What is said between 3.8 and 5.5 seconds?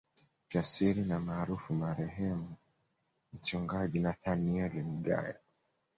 Nathanaeli Mgaya